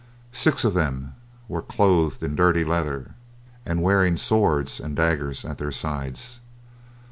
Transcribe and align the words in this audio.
Six 0.31 0.63
of 0.65 0.73
them 0.73 1.13
there 1.47 1.57
were, 1.57 1.61
clothed 1.61 2.23
in 2.23 2.35
dirty 2.35 2.63
leather, 2.63 3.11
and 3.67 3.83
wearing 3.83 4.17
swords 4.17 4.79
and 4.79 4.95
daggers 4.95 5.45
at 5.45 5.59
their 5.59 5.71
sides. 5.71 6.39